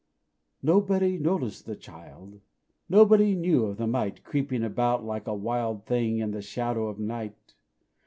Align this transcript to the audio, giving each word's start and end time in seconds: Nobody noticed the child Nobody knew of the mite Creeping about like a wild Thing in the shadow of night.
Nobody 0.63 1.19
noticed 1.19 1.67
the 1.67 1.75
child 1.75 2.41
Nobody 2.89 3.35
knew 3.35 3.65
of 3.67 3.77
the 3.77 3.85
mite 3.85 4.23
Creeping 4.23 4.63
about 4.63 5.05
like 5.05 5.27
a 5.27 5.35
wild 5.35 5.85
Thing 5.85 6.17
in 6.17 6.31
the 6.31 6.41
shadow 6.41 6.87
of 6.87 6.97
night. 6.97 7.53